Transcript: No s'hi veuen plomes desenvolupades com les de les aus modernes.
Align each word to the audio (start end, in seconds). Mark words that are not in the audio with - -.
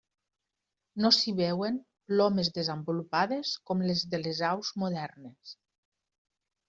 No 1.03 1.11
s'hi 1.17 1.33
veuen 1.39 1.77
plomes 2.11 2.49
desenvolupades 2.57 3.51
com 3.71 3.87
les 3.91 4.01
de 4.15 4.25
les 4.25 4.43
aus 4.51 4.73
modernes. 4.85 5.57